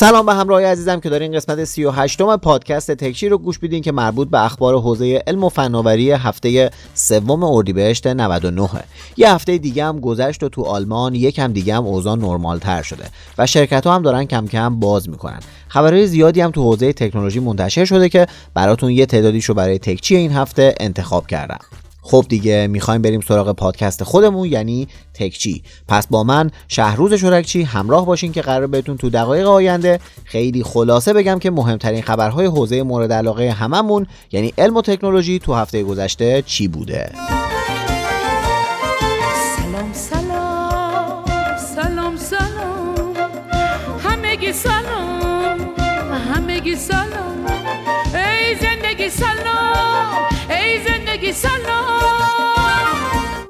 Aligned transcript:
سلام 0.00 0.26
به 0.26 0.34
همراهی 0.34 0.64
عزیزم 0.64 1.00
که 1.00 1.10
دارین 1.10 1.32
قسمت 1.32 1.64
38 1.64 2.20
م 2.20 2.36
پادکست 2.36 2.90
تکچی 2.90 3.28
رو 3.28 3.38
گوش 3.38 3.58
بیدین 3.58 3.82
که 3.82 3.92
مربوط 3.92 4.30
به 4.30 4.44
اخبار 4.44 4.80
حوزه 4.80 5.22
علم 5.26 5.44
و 5.44 5.48
فناوری 5.48 6.10
هفته 6.10 6.70
سوم 6.94 7.44
اردیبهشت 7.44 8.06
99 8.06 8.68
یه 9.16 9.32
هفته 9.34 9.58
دیگه 9.58 9.84
هم 9.84 10.00
گذشت 10.00 10.42
و 10.42 10.48
تو 10.48 10.62
آلمان 10.62 11.14
یکم 11.14 11.52
دیگه 11.52 11.74
هم 11.74 11.86
اوضاع 11.86 12.16
نرمال 12.16 12.58
تر 12.58 12.82
شده 12.82 13.04
و 13.38 13.46
شرکت 13.46 13.86
ها 13.86 13.94
هم 13.94 14.02
دارن 14.02 14.24
کم 14.24 14.46
کم 14.46 14.80
باز 14.80 15.08
می‌کنن. 15.08 15.40
خبرهای 15.68 16.06
زیادی 16.06 16.40
هم 16.40 16.50
تو 16.50 16.62
حوزه 16.62 16.92
تکنولوژی 16.92 17.40
منتشر 17.40 17.84
شده 17.84 18.08
که 18.08 18.26
براتون 18.54 18.90
یه 18.90 19.06
تعدادیش 19.06 19.44
رو 19.44 19.54
برای 19.54 19.78
تکچی 19.78 20.16
این 20.16 20.32
هفته 20.32 20.74
انتخاب 20.80 21.26
کردم. 21.26 21.60
خب 22.02 22.24
دیگه 22.28 22.66
می‌خوایم 22.66 23.02
بریم 23.02 23.20
سراغ 23.20 23.52
پادکست 23.52 24.04
خودمون 24.04 24.48
یعنی 24.48 24.88
تکچی. 25.14 25.62
پس 25.88 26.06
با 26.06 26.24
من 26.24 26.50
شهروز 26.68 27.14
شرکچی 27.14 27.62
همراه 27.62 28.06
باشین 28.06 28.32
که 28.32 28.42
قرار 28.42 28.66
بهتون 28.66 28.96
تو 28.96 29.10
دقایق 29.10 29.46
آینده 29.46 30.00
خیلی 30.24 30.62
خلاصه 30.62 31.12
بگم 31.12 31.38
که 31.38 31.50
مهمترین 31.50 32.02
خبرهای 32.02 32.46
حوزه 32.46 32.82
مورد 32.82 33.12
علاقه 33.12 33.50
هممون 33.50 34.06
یعنی 34.32 34.54
علم 34.58 34.76
و 34.76 34.82
تکنولوژی 34.82 35.38
تو 35.38 35.54
هفته 35.54 35.82
گذشته 35.82 36.42
چی 36.46 36.68
بوده. 36.68 37.10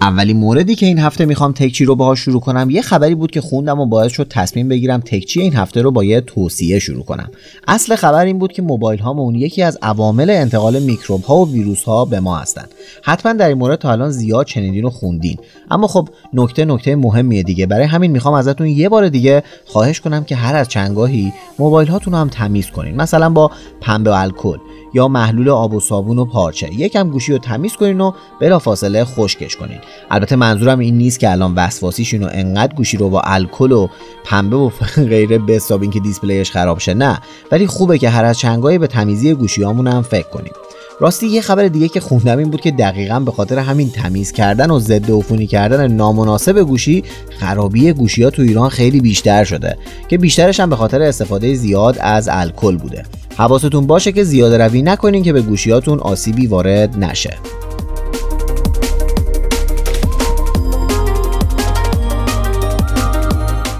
اولین 0.03 0.37
موردی 0.37 0.75
که 0.75 0.87
این 0.87 0.99
هفته 0.99 1.25
می‌خوام 1.25 1.53
تکچی 1.53 1.85
رو 1.85 1.95
باهاش 1.95 2.21
شروع 2.21 2.41
کنم 2.41 2.71
یه 2.71 2.83
خبری 2.83 3.15
بود 3.15 3.30
که 3.30 3.41
خوندم 3.41 3.80
و 3.80 3.87
باعث 3.87 4.13
شد 4.13 4.27
تصمیم 4.30 4.69
بگیرم 4.69 5.01
تکچی 5.01 5.41
این 5.41 5.55
هفته 5.55 5.83
رو 5.83 5.91
با 5.91 6.05
یه 6.05 6.21
توصیه 6.21 6.79
شروع 6.79 7.05
کنم. 7.05 7.30
اصل 7.69 7.97
خبر 7.97 8.24
این 8.24 8.39
بود 8.39 8.52
که 8.52 8.63
موبایل 8.63 9.01
هامون 9.01 9.35
یکی 9.35 9.63
از 9.63 9.79
عوامل 9.83 10.30
انتقال 10.30 10.79
میکروب 10.79 11.23
ها 11.23 11.37
و 11.37 11.52
ویروس 11.52 11.83
ها 11.83 12.05
به 12.05 12.21
ما 12.21 12.37
هستن 12.37 12.65
حتما 13.02 13.33
در 13.33 13.49
این 13.49 13.59
مورد 13.59 13.79
تا 13.79 13.93
الان 13.93 14.11
زیاد 14.11 14.47
شنیدین 14.47 14.85
و 14.85 14.91
خوندین. 14.91 15.39
اما 15.71 15.87
خب 15.87 16.09
نکته 16.33 16.65
نکته 16.65 16.96
مهمیه 16.96 17.43
دیگه. 17.43 17.67
برای 17.67 17.87
همین 17.87 18.11
می‌خوام 18.11 18.35
ازتون 18.35 18.67
یه 18.67 18.89
بار 18.89 19.09
دیگه 19.09 19.43
خواهش 19.67 20.01
کنم 20.01 20.24
که 20.24 20.37
هر 20.37 20.57
از 20.57 20.69
چندگاهی 20.69 21.33
موبایل 21.59 21.89
هاتون 21.89 22.13
رو 22.13 22.19
هم 22.19 22.29
تمیز 22.29 22.67
کنین. 22.71 22.96
مثلا 22.96 23.30
با 23.30 23.51
پنبه 23.80 24.11
و 24.11 24.15
الکل. 24.15 24.59
یا 24.93 25.09
محلول 25.09 25.49
آب 25.49 25.74
و 25.74 25.80
صابون 25.80 26.19
و 26.19 26.24
پارچه. 26.24 26.74
یکم 26.74 27.10
گوشی 27.10 27.33
رو 27.33 27.38
تمیز 27.38 27.77
کنین 27.77 28.01
و 28.01 28.13
بلافاصله 28.41 29.05
خشکش 29.05 29.57
کنین. 29.57 29.79
البته 30.10 30.37
منظورم 30.37 30.79
این 30.79 30.99
نیست 30.99 31.21
که 31.21 31.30
الان 31.30 31.55
وسواسیشون 31.55 32.23
و 32.23 32.29
انقدر 32.33 32.74
گوشی 32.74 32.96
رو 32.96 33.11
با 33.11 33.21
الکل 33.21 33.73
و 33.73 33.88
پنبه 34.24 34.57
و 34.57 34.71
غیره 34.96 35.38
بسابین 35.38 35.91
که 35.91 36.01
دیسپلیش 36.01 36.51
خراب 36.51 36.79
شه. 36.79 36.95
نه. 36.95 37.18
ولی 37.52 37.66
خوبه 37.66 37.99
که 37.99 38.09
هر 38.09 38.24
از 38.24 38.38
چنگایی 38.38 38.79
به 38.79 38.87
تمیزی 38.87 39.35
گوشیامون 39.35 39.87
هم 39.87 40.02
فکر 40.02 40.29
کنیم. 40.29 40.52
راستی 41.01 41.26
یه 41.26 41.40
خبر 41.40 41.68
دیگه 41.68 41.88
که 41.88 42.01
خوندم 42.01 42.38
این 42.38 42.51
بود 42.51 42.60
که 42.60 42.70
دقیقا 42.70 43.20
به 43.20 43.30
خاطر 43.30 43.59
همین 43.59 43.90
تمیز 43.90 44.32
کردن 44.32 44.70
و 44.70 44.79
ضد 44.80 45.10
عفونی 45.10 45.46
کردن 45.46 45.93
نامناسب 45.93 46.59
گوشی 46.62 47.04
خرابی 47.38 47.93
گوشی 47.93 48.23
ها 48.23 48.30
تو 48.30 48.43
ایران 48.43 48.68
خیلی 48.68 49.01
بیشتر 49.01 49.45
شده 49.45 49.78
که 50.09 50.18
بیشترش 50.18 50.60
هم 50.60 50.71
به 50.71 50.76
خاطر 50.76 51.02
استفاده 51.02 51.54
زیاد 51.54 51.98
از 52.01 52.28
الکل 52.32 52.76
بوده. 52.76 53.04
حواستون 53.37 53.87
باشه 53.87 54.12
که 54.12 54.24
زیاده 54.24 54.59
روی 54.59 54.82
نکنین 54.82 55.23
که 55.23 55.32
به 55.32 55.43
گوشیاتون 55.43 55.98
آسیبی 55.98 56.46
وارد 56.46 57.04
نشه. 57.04 57.38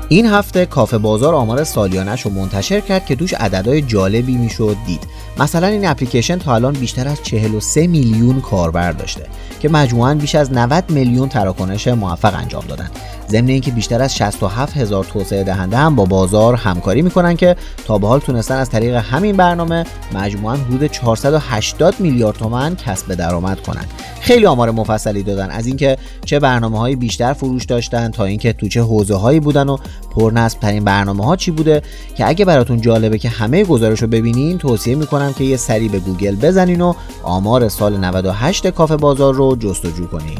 این 0.08 0.26
هفته 0.26 0.66
کافه 0.66 0.98
بازار 0.98 1.34
آمار 1.34 1.64
سالیانش 1.64 2.22
رو 2.22 2.30
منتشر 2.30 2.80
کرد 2.80 3.06
که 3.06 3.16
توش 3.16 3.34
عددهای 3.34 3.82
جالبی 3.82 4.36
می‌شد 4.36 4.76
دید. 4.86 5.00
مثلا 5.38 5.66
این 5.66 5.86
اپلیکیشن 5.86 6.38
تا 6.38 6.54
الان 6.54 6.72
بیشتر 6.72 7.08
از 7.08 7.22
43 7.22 7.86
میلیون 7.86 8.41
کاربر 8.41 8.92
داشته 8.92 9.26
که 9.60 9.68
مجموعاً 9.68 10.14
بیش 10.14 10.34
از 10.34 10.52
90 10.52 10.91
میلیون 10.91 11.28
تراکنش 11.28 11.88
موفق 11.88 12.34
انجام 12.34 12.64
دادن. 12.68 12.91
ضمن 13.30 13.48
اینکه 13.48 13.70
بیشتر 13.70 14.02
از 14.02 14.16
67 14.16 14.76
هزار 14.76 15.04
توسعه 15.04 15.44
دهنده 15.44 15.76
هم 15.76 15.96
با 15.96 16.04
بازار 16.04 16.54
همکاری 16.54 17.02
می‌کنن 17.02 17.36
که 17.36 17.56
تا 17.86 17.98
به 17.98 18.06
حال 18.06 18.20
تونستن 18.20 18.56
از 18.56 18.70
طریق 18.70 18.94
همین 18.94 19.36
برنامه 19.36 19.84
مجموعاً 20.14 20.56
حدود 20.56 20.86
480 20.86 21.94
میلیارد 22.00 22.36
تومن 22.36 22.76
کسب 22.76 23.14
درآمد 23.14 23.60
کنن. 23.60 23.84
خیلی 24.20 24.46
آمار 24.46 24.70
مفصلی 24.70 25.22
دادن 25.22 25.50
از 25.50 25.66
اینکه 25.66 25.96
چه 26.24 26.41
برنامه 26.41 26.78
های 26.78 26.96
بیشتر 26.96 27.32
فروش 27.32 27.64
داشتن 27.64 28.10
تا 28.10 28.24
اینکه 28.24 28.52
تو 28.52 28.68
چه 28.68 28.82
حوزه 28.82 29.14
هایی 29.14 29.41
بودن 29.41 29.68
و 29.68 29.76
پرنصب 30.10 30.58
ترین 30.58 30.84
برنامه 30.84 31.24
ها 31.24 31.36
چی 31.36 31.50
بوده 31.50 31.82
که 32.16 32.28
اگه 32.28 32.44
براتون 32.44 32.80
جالبه 32.80 33.18
که 33.18 33.28
همه 33.28 33.64
گزارش 33.64 34.02
رو 34.02 34.08
ببینین 34.08 34.58
توصیه 34.58 34.94
می‌کنم 34.94 35.32
که 35.32 35.44
یه 35.44 35.56
سری 35.56 35.88
به 35.88 35.98
گوگل 35.98 36.36
بزنین 36.36 36.80
و 36.80 36.92
آمار 37.22 37.68
سال 37.68 37.97
98 37.97 38.66
کافه 38.66 38.97
بازار 38.97 39.34
رو 39.34 39.56
جستجو 39.56 40.06
کنین. 40.06 40.38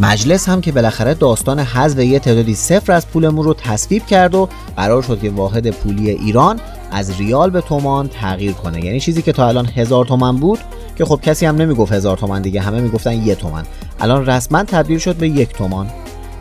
مجلس 0.00 0.48
هم 0.48 0.60
که 0.60 0.72
بالاخره 0.72 1.14
داستان 1.14 1.58
حذف 1.58 1.98
یه 1.98 2.18
تعدادی 2.18 2.54
صفر 2.54 2.92
از 2.92 3.06
پولمون 3.06 3.44
رو 3.44 3.54
تصویب 3.54 4.06
کرد 4.06 4.34
و 4.34 4.48
قرار 4.76 5.02
شد 5.02 5.20
که 5.20 5.30
واحد 5.30 5.70
پولی 5.70 6.10
ایران 6.10 6.60
از 6.90 7.20
ریال 7.20 7.50
به 7.50 7.60
تومان 7.60 8.08
تغییر 8.08 8.52
کنه. 8.52 8.84
یعنی 8.84 9.00
چیزی 9.00 9.22
که 9.22 9.32
تا 9.32 9.48
الان 9.48 9.66
هزار 9.66 10.04
تومن 10.04 10.36
بود 10.36 10.58
که 10.96 11.04
خب 11.04 11.20
کسی 11.22 11.46
هم 11.46 11.56
نمی‌گفت 11.56 11.92
هزار 11.92 12.16
تومن 12.16 12.42
دیگه 12.42 12.60
همه 12.60 12.80
می‌گفتن 12.80 13.26
یه 13.26 13.34
تومن. 13.34 13.64
الان 14.00 14.26
رسما 14.26 14.64
تبدیل 14.64 14.98
شد 14.98 15.16
به 15.16 15.28
یک 15.28 15.48
تومان. 15.52 15.90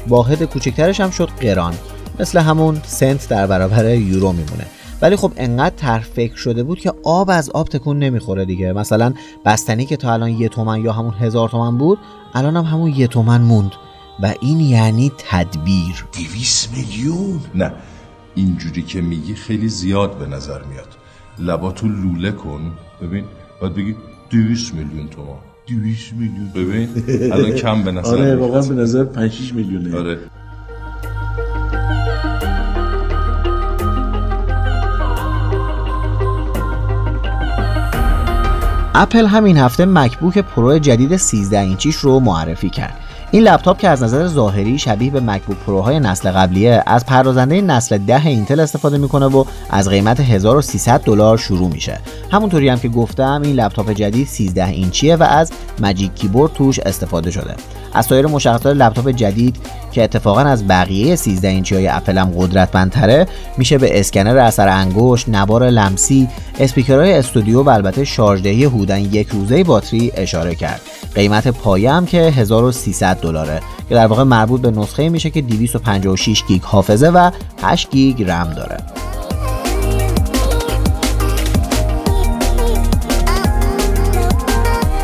واحد 0.08 0.44
کوچکترش 0.44 1.00
هم 1.00 1.10
شد 1.10 1.30
قران. 1.42 1.74
مثل 2.20 2.40
همون 2.40 2.82
سنت 2.86 3.30
در 3.30 3.48
برابر 3.48 3.96
یورو 3.96 4.32
میمونه. 4.32 4.66
ولی 5.02 5.16
خب 5.16 5.32
انقدر 5.38 5.76
طرح 5.76 6.04
فکر 6.04 6.36
شده 6.36 6.64
بود 6.64 6.80
که 6.80 6.94
آب 7.04 7.30
از 7.30 7.50
آب 7.50 7.68
تکون 7.68 8.00
نمی‌خوره 8.00 8.46
دیگه. 8.46 8.74
مثلا 8.74 9.14
بستنی 9.46 9.86
که 9.86 9.98
تا 9.98 10.14
الان 10.14 10.30
یه 10.30 10.50
تومن 10.50 10.82
یا 10.84 10.92
همون 10.94 11.14
هزار 11.14 11.50
تومن 11.50 11.78
بود 11.78 11.98
الان 12.34 12.56
هم 12.58 12.64
همون 12.64 12.92
یه 12.96 13.08
تومن 13.08 13.42
موند. 13.42 13.72
و 14.20 14.34
این 14.42 14.60
یعنی 14.60 15.12
تدبیر. 15.18 16.06
دیویس 16.12 16.68
میلیون؟ 16.76 17.40
نه. 17.56 17.72
اینجوری 18.36 18.82
که 18.82 19.02
میگی 19.02 19.36
خیلی 19.36 19.68
زیاد 19.70 20.18
به 20.18 20.26
نظر 20.28 20.62
میاد. 20.64 20.88
لباتو 21.40 21.88
لوله 21.88 22.32
کن. 22.32 22.72
ببین 23.02 23.24
باید 23.62 23.74
بگی 23.74 23.96
دیویس 24.30 24.74
میلیون 24.74 25.08
تومان. 25.08 25.38
دیویس 25.68 26.14
میلیون. 26.14 26.50
ببین 26.56 26.90
الان 27.34 27.52
کم 27.52 27.84
به 27.84 27.92
نظر 28.00 28.10
آره 28.16 28.26
میاد. 28.26 28.40
واقعا 28.40 28.62
به 28.62 28.76
نظر 28.76 29.04
5 29.04 29.32
6 29.32 29.54
میلیونه. 29.54 29.98
آره. 29.98 30.20
اپل 38.98 39.26
همین 39.26 39.58
هفته 39.58 39.86
MacBook 39.86 40.38
Pro 40.38 40.80
جدید 40.80 41.18
13 41.18 41.60
اینچیش 41.60 41.96
رو 41.96 42.20
معرفی 42.20 42.70
کرد. 42.70 43.05
این 43.32 43.44
لپتاپ 43.44 43.78
که 43.78 43.90
از 43.90 44.04
نظر 44.04 44.28
ظاهری 44.28 44.80
شبیه 44.80 45.12
به 45.12 45.20
MacBook 45.20 45.58
Pro 45.58 45.83
های 45.83 46.00
نسل 46.00 46.32
قبلیه 46.32 46.84
از 46.86 47.06
پردازنده 47.06 47.62
نسل 47.62 47.98
10 47.98 48.28
اینتل 48.28 48.60
استفاده 48.60 48.98
می‌کنه 48.98 49.26
و 49.26 49.44
از 49.70 49.90
قیمت 49.90 50.20
1300 50.20 51.02
دلار 51.02 51.38
شروع 51.38 51.72
میشه 51.72 52.00
همونطوری 52.32 52.70
هم 52.70 52.80
که 52.80 52.90
گفتم 52.90 53.42
این 53.44 53.56
لپتاپ 53.56 53.92
جدید 53.92 54.28
13 54.28 54.66
اینچیه 54.66 55.16
و 55.16 55.24
از 55.24 55.52
Magic 55.80 56.16
Keyboard 56.16 56.54
توش 56.54 56.80
استفاده 56.80 57.32
شده 57.32 57.56
از 57.94 58.06
سایر 58.06 58.28
مشخصات 58.28 58.66
لپتاپ 58.66 59.10
جدید 59.10 59.56
که 59.92 60.04
اتفاقا 60.04 60.42
از 60.42 60.68
بقیه 60.68 61.16
13 61.16 61.48
اینچی 61.48 61.76
های 61.76 61.88
اپل 61.88 62.18
هم 62.18 62.32
قدرتمندتره 62.38 63.28
میشه 63.58 63.78
به 63.78 64.00
اسکنر 64.00 64.38
اثر 64.38 64.68
انگشت، 64.68 65.30
نوار 65.30 65.70
لمسی، 65.70 66.28
اسپیکرهای 66.60 67.14
استودیو 67.14 67.64
و 67.64 67.70
البته 67.70 68.04
شارژدهی 68.04 68.66
حدوداً 68.66 68.98
یک 68.98 69.28
روزه 69.28 69.64
باتری 69.64 70.12
اشاره 70.16 70.56
کرد. 70.56 70.82
قیمت 71.16 71.48
پایه 71.48 71.92
هم 71.92 72.06
که 72.06 72.18
1300 72.18 73.15
دلاره 73.22 73.62
که 73.90 73.96
در 73.96 74.08
واقع 74.08 74.24
مربوط 74.24 74.62
به 74.62 74.72
نسخه 74.72 75.10
میشه 75.10 75.30
که 75.30 75.42
256 75.42 76.44
گیگ 76.44 76.62
حافظه 76.62 77.08
و 77.08 77.32
8 77.64 77.90
گیگ 77.90 78.24
رم 78.24 78.54
داره. 78.54 78.78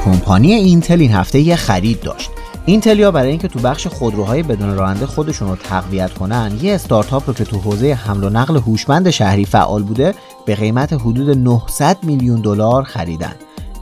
کمپانی 0.05 0.53
اینتل 0.53 0.99
این 0.99 1.11
هفته 1.11 1.39
یه 1.39 1.55
خرید 1.55 2.01
داشت. 2.01 2.31
اینتلیا 2.65 3.11
برای 3.11 3.29
اینکه 3.29 3.47
تو 3.47 3.59
بخش 3.59 3.87
خودروهای 3.87 4.43
بدون 4.43 4.75
راننده 4.75 5.05
خودشون 5.05 5.49
رو 5.49 5.55
تقویت 5.55 6.13
کنن 6.13 6.51
یه 6.61 6.73
استارتاپ 6.73 7.23
رو 7.27 7.33
که 7.33 7.43
تو 7.43 7.59
حوزه 7.59 7.93
حمل 7.93 8.23
و 8.23 8.29
نقل 8.29 8.57
هوشمند 8.57 9.09
شهری 9.09 9.45
فعال 9.45 9.83
بوده 9.83 10.13
به 10.45 10.55
قیمت 10.55 10.93
حدود 10.93 11.29
900 11.29 11.97
میلیون 12.03 12.41
دلار 12.41 12.83
خریدن. 12.83 13.33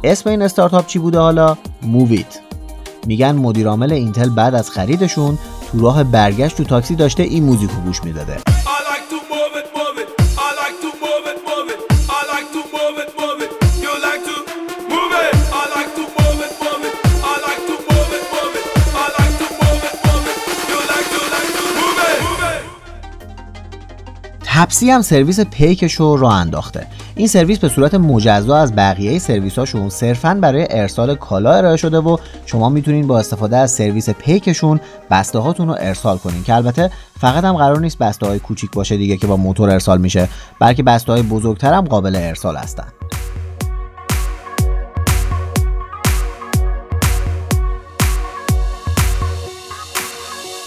اسم 0.03 0.29
این 0.29 0.41
استارتاپ 0.41 0.87
چی 0.87 0.99
بوده 0.99 1.19
حالا؟ 1.19 1.57
Moovit. 1.81 2.48
میگن 3.05 3.31
مدیرعامل 3.31 3.93
اینتل 3.93 4.29
بعد 4.29 4.55
از 4.55 4.69
خریدشون 4.69 5.37
تو 5.71 5.79
راه 5.79 6.03
برگشت 6.03 6.57
تو 6.57 6.63
تاکسی 6.63 6.95
داشته 6.95 7.23
این 7.23 7.43
موزیکو 7.43 7.81
گوش 7.81 8.03
می‌داده. 8.03 8.37
تپسی 24.45 24.89
هم 24.91 25.01
سرویس 25.01 25.39
پیکش 25.39 25.93
رو 25.93 26.17
راه 26.17 26.33
انداخته. 26.33 26.87
این 27.19 27.27
سرویس 27.27 27.59
به 27.59 27.69
صورت 27.69 27.95
مجزا 27.95 28.57
از 28.57 28.75
بقیه 28.75 29.19
سرویساشون 29.19 29.89
صرفا 29.89 30.33
برای 30.41 30.67
ارسال 30.69 31.15
کالا 31.15 31.53
ارائه 31.53 31.77
شده 31.77 31.97
و 31.99 32.17
شما 32.45 32.69
می‌تونین 32.69 33.07
با 33.07 33.19
استفاده 33.19 33.57
از 33.57 33.71
سرویس 33.71 34.09
پیکشون 34.09 34.79
بسته 35.11 35.39
هاتون 35.39 35.67
رو 35.67 35.75
ارسال 35.79 36.17
کنین 36.17 36.43
که 36.43 36.55
البته 36.55 36.91
فقط 37.19 37.43
هم 37.43 37.53
قرار 37.53 37.79
نیست 37.79 37.97
بسته 37.97 38.25
های 38.25 38.39
کوچیک 38.39 38.71
باشه 38.71 38.97
دیگه 38.97 39.17
که 39.17 39.27
با 39.27 39.37
موتور 39.37 39.69
ارسال 39.69 40.01
میشه 40.01 40.29
بلکه 40.59 40.83
بسته 40.83 41.11
های 41.11 41.21
بزرگتر 41.21 41.73
هم 41.73 41.85
قابل 41.85 42.15
ارسال 42.15 42.55
هستن. 42.55 42.87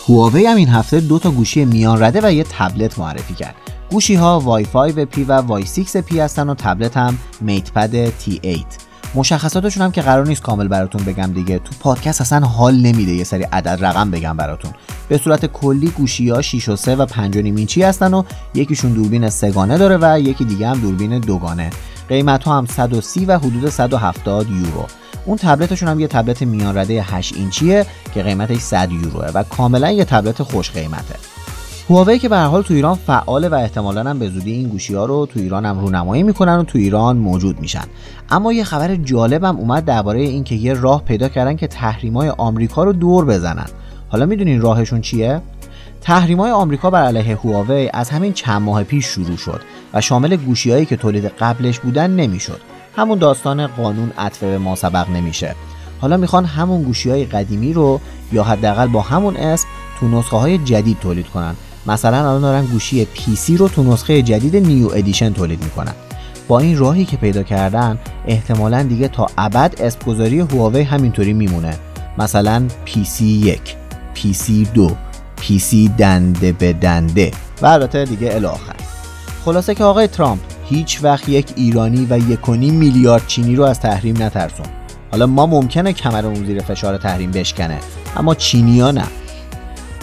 هواوی 0.09 0.47
هم 0.47 0.57
این 0.57 0.69
هفته 0.69 1.01
دو 1.01 1.19
تا 1.19 1.31
گوشی 1.31 1.65
میان 1.65 2.03
رده 2.03 2.21
و 2.23 2.33
یه 2.33 2.45
تبلت 2.45 2.99
معرفی 2.99 3.35
کرد. 3.35 3.72
گوشی 3.93 4.15
ها 4.15 4.41
Y 4.41 4.65
5 4.65 4.93
P 4.93 5.25
و 5.25 5.33
Y 5.33 5.67
6 5.67 5.97
P 5.97 6.21
هستن 6.21 6.49
و 6.49 6.55
تبلت 6.55 6.97
هم 6.97 7.19
MatePad 7.41 8.09
T8 8.09 8.83
مشخصاتشون 9.15 9.83
هم 9.83 9.93
که 9.93 10.03
قرار 10.03 10.27
نیست 10.27 10.43
کامل 10.43 10.69
براتون 10.69 11.05
بگم 11.05 11.33
دیگه. 11.33 11.59
تو 11.59 11.71
پادکست 11.81 12.21
اصلا 12.21 12.47
حال 12.47 12.75
نمیده 12.75 13.13
یه 13.13 13.25
سری 13.25 13.43
عدد 13.43 13.85
رقم 13.85 14.11
بگم 14.11 14.37
براتون. 14.37 14.71
به 15.09 15.19
صورت 15.19 15.47
کلی 15.47 15.89
گوشی 15.89 16.29
ها 16.29 16.43
6 16.43 16.69
و 16.69 16.77
3 16.77 16.97
و 16.97 17.07
5 17.07 17.37
و 17.37 17.43
نیم 17.43 17.57
اینچی 17.57 17.83
هستن 17.83 18.15
و 18.15 18.23
یکیشون 18.55 18.93
دوربین 18.93 19.31
سگانه 19.31 19.79
داره 19.79 19.99
و 20.01 20.21
یکی 20.21 20.45
دیگه 20.45 20.69
هم 20.69 20.81
دوربین 20.81 21.19
دوگانه. 21.19 21.71
قیمت 22.09 22.45
ها 22.45 22.59
هم 22.59 22.67
130 22.67 23.27
و 23.27 23.39
حدود 23.39 23.69
170 23.69 24.51
یورو. 24.51 24.87
اون 25.27 25.37
تبلتشون 25.37 25.89
هم 25.89 26.01
یه 26.01 26.07
تبلت 26.07 26.43
میان 26.43 26.79
رده 26.79 27.03
8 27.03 27.37
اینچیه 27.37 27.87
که 28.15 28.23
قیمتش 28.23 28.59
100 28.59 28.93
یوروه 28.93 29.31
و 29.35 29.43
کاملا 29.43 29.91
یه 29.91 30.05
تبلت 30.05 30.43
خوش 30.43 30.71
قیمته. 30.71 31.32
هواوی 31.93 32.19
که 32.19 32.29
به 32.29 32.37
هر 32.37 32.47
حال 32.47 32.63
تو 32.63 32.75
ایران 32.75 32.95
فعاله 32.95 33.49
و 33.49 33.55
احتمالا 33.55 34.11
هم 34.11 34.19
به 34.19 34.29
زودی 34.29 34.53
این 34.53 34.69
گوشی 34.69 34.95
ها 34.95 35.05
رو 35.05 35.27
تو 35.27 35.41
ایران 35.41 35.67
هم 35.67 35.79
رونمایی 35.81 36.23
می‌کنن 36.23 36.59
و 36.59 36.63
تو 36.63 36.79
ایران 36.79 37.17
موجود 37.17 37.61
میشن. 37.61 37.85
اما 38.31 38.53
یه 38.53 38.65
خبر 38.65 38.97
جالبم 38.97 39.57
اومد 39.57 39.85
درباره 39.85 40.21
اینکه 40.21 40.55
یه 40.55 40.73
راه 40.75 41.05
پیدا 41.05 41.29
کردن 41.29 41.57
که 41.57 41.67
تحریمای 41.67 42.29
آمریکا 42.29 42.85
رو 42.85 42.93
دور 42.93 43.25
بزنن. 43.25 43.67
حالا 44.09 44.27
می‌دونین 44.27 44.61
راهشون 44.61 45.01
چیه؟ 45.01 45.41
تحریمای 46.01 46.51
آمریکا 46.51 46.91
بر 46.91 47.03
علیه 47.03 47.37
هواوی 47.37 47.91
از 47.95 48.11
همین 48.11 48.33
چند 48.33 48.63
ماه 48.63 48.85
پیش 48.85 49.07
شروع 49.07 49.37
شد 49.37 49.61
و 49.95 50.01
شامل 50.01 50.37
گوشیهایی 50.37 50.87
که 50.87 50.97
تولید 50.97 51.25
قبلش 51.25 51.79
بودن 51.79 52.11
نمی‌شد. 52.11 52.61
همون 52.97 53.19
داستان 53.19 53.67
قانون 53.67 54.13
عطفه 54.19 54.47
به 54.47 54.59
ما 54.59 54.75
سبق 54.75 55.11
نمیشه. 55.11 55.55
حالا 56.01 56.17
می‌خوان 56.17 56.45
همون 56.45 56.83
گوشی 56.83 57.11
های 57.11 57.25
قدیمی 57.25 57.73
رو 57.73 58.01
یا 58.33 58.45
حداقل 58.45 58.87
با 58.87 59.01
همون 59.01 59.37
اسم 59.37 59.69
تو 60.01 60.09
نسخه 60.09 60.37
های 60.37 60.59
جدید 60.59 60.99
تولید 61.01 61.27
کنن. 61.27 61.55
مثلا 61.87 62.19
الان 62.19 62.41
دارن 62.41 62.65
گوشی 62.67 63.07
PC 63.17 63.51
رو 63.59 63.69
تو 63.69 63.83
نسخه 63.83 64.23
جدید 64.23 64.57
نیو 64.57 64.91
ادیشن 64.95 65.33
تولید 65.33 65.65
می‌کنن. 65.65 65.95
با 66.49 66.59
این 66.59 66.79
راهی 66.79 67.05
که 67.05 67.17
پیدا 67.17 67.43
کردن 67.43 67.99
احتمالا 68.27 68.83
دیگه 68.83 69.09
تا 69.09 69.27
ابد 69.39 69.75
اسم 69.81 69.99
گذاری 70.07 70.41
هواوی 70.41 70.83
همینطوری 70.83 71.33
میمونه. 71.33 71.77
مثلا 72.19 72.63
PC 72.87 73.21
1 73.21 73.61
PC 74.15 74.51
2 74.75 74.97
PC 75.41 75.91
دنده 75.99 76.53
به 76.53 76.73
دنده 76.73 77.31
و 77.63 77.67
البته 77.67 78.05
دیگه 78.05 78.35
الاخر 78.35 78.77
خلاصه 79.45 79.75
که 79.75 79.85
آقای 79.85 80.07
ترامپ 80.07 80.41
هیچ 80.65 81.05
وقت 81.05 81.29
یک 81.29 81.47
ایرانی 81.57 82.07
و 82.11 82.19
یکونی 82.19 82.71
میلیارد 82.71 83.27
چینی 83.27 83.57
رو 83.57 83.65
از 83.65 83.81
تحریم 83.81 84.23
نترسون. 84.23 84.67
حالا 85.11 85.27
ما 85.27 85.47
ممکنه 85.47 85.93
کمرمون 85.93 86.47
زیر 86.47 86.63
فشار 86.63 86.97
تحریم 86.97 87.31
بشکنه 87.31 87.79
اما 88.17 88.35
چینیا 88.35 88.91
نه. 88.91 89.05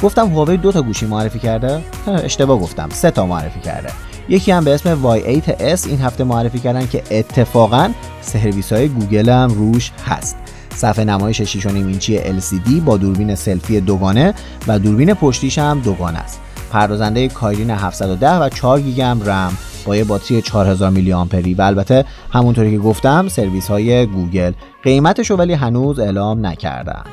گفتم 0.03 0.27
هواوی 0.27 0.57
دو 0.57 0.71
تا 0.71 0.81
گوشی 0.81 1.05
معرفی 1.05 1.39
کرده؟ 1.39 1.81
اشتباه 2.07 2.59
گفتم. 2.59 2.89
سه 2.89 3.11
تا 3.11 3.25
معرفی 3.25 3.59
کرده. 3.59 3.89
یکی 4.29 4.51
هم 4.51 4.63
به 4.63 4.73
اسم 4.73 5.17
Y8s 5.17 5.87
این 5.87 6.01
هفته 6.01 6.23
معرفی 6.23 6.59
کردن 6.59 6.87
که 6.87 7.03
اتفاقا 7.11 7.89
سرویس 8.21 8.73
های 8.73 8.87
گوگل 8.87 9.29
هم 9.29 9.49
روش 9.49 9.91
هست. 10.05 10.37
صفحه 10.75 11.05
نمایش 11.05 11.57
6.5 11.57 11.65
اینچی 11.75 12.19
LCD 12.19 12.71
با 12.85 12.97
دوربین 12.97 13.35
سلفی 13.35 13.81
دوگانه 13.81 14.33
و 14.67 14.79
دوربین 14.79 15.13
پشتیش 15.13 15.57
هم 15.57 15.79
دوگانه 15.79 16.19
است. 16.19 16.39
پردازنده 16.71 17.27
Kirin 17.27 17.69
710 17.69 18.35
و 18.35 18.49
4 18.49 18.81
گیگ 18.81 19.01
رم 19.01 19.57
با 19.85 19.95
یه 19.95 20.03
باتری 20.03 20.41
4000 20.41 20.89
میلی 20.89 21.13
آمپری. 21.13 21.53
و 21.53 21.61
البته 21.61 22.05
همونطوری 22.33 22.71
که 22.71 22.77
گفتم 22.77 23.27
سرویس 23.27 23.67
های 23.67 24.05
گوگل. 24.05 24.53
قیمتش 24.83 25.31
ولی 25.31 25.53
هنوز 25.53 25.99
اعلام 25.99 26.45
نکردن. 26.45 27.03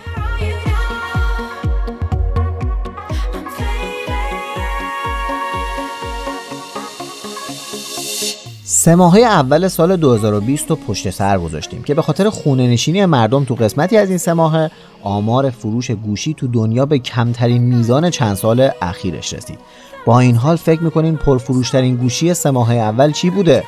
سه 8.68 8.94
ماهه 8.94 9.20
اول 9.20 9.68
سال 9.68 9.96
2020 9.96 10.70
رو 10.70 10.76
پشت 10.76 11.10
سر 11.10 11.38
گذاشتیم 11.38 11.82
که 11.82 11.94
به 11.94 12.02
خاطر 12.02 12.30
خونه 12.30 12.68
نشینی 12.68 13.06
مردم 13.06 13.44
تو 13.44 13.54
قسمتی 13.54 13.96
از 13.96 14.08
این 14.08 14.18
سه 14.18 14.32
ماه 14.32 14.68
آمار 15.02 15.50
فروش 15.50 15.90
گوشی 15.90 16.34
تو 16.34 16.46
دنیا 16.46 16.86
به 16.86 16.98
کمترین 16.98 17.62
میزان 17.62 18.10
چند 18.10 18.34
سال 18.34 18.70
اخیرش 18.82 19.34
رسید. 19.34 19.58
با 20.06 20.20
این 20.20 20.36
حال 20.36 20.56
فکر 20.56 20.80
می‌کنین 20.82 21.16
پرفروشترین 21.16 21.96
گوشی 21.96 22.34
سه 22.34 22.50
ماه 22.50 22.74
اول 22.74 23.12
چی 23.12 23.30
بوده؟ 23.30 23.64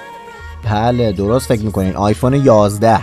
بله 0.64 1.12
درست 1.12 1.48
فکر 1.48 1.62
می‌کنین 1.62 1.96
آیفون 1.96 2.34
11 2.34 3.00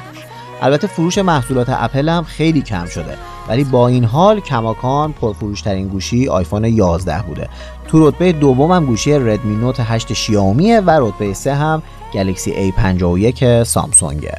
البته 0.61 0.87
فروش 0.87 1.17
محصولات 1.17 1.67
اپل 1.69 2.09
هم 2.09 2.23
خیلی 2.23 2.61
کم 2.61 2.85
شده. 2.85 3.17
ولی 3.47 3.63
با 3.63 3.87
این 3.87 4.03
حال 4.03 4.39
کماکان 4.39 5.13
پرفروشترین 5.13 5.87
گوشی 5.87 6.27
آیفون 6.27 6.63
11 6.63 7.21
بوده. 7.21 7.49
تو 7.87 8.09
رتبه 8.09 8.31
دوم 8.31 8.71
هم 8.71 8.85
گوشی 8.85 9.13
ردمی 9.13 9.55
نوت 9.55 9.79
8 9.79 10.13
شیائومیه 10.13 10.79
و 10.79 10.89
رتبه 10.89 11.33
3 11.33 11.55
هم 11.55 11.83
گلکسی 12.13 12.71
A51 12.71 13.63
سامسونگه. 13.63 14.35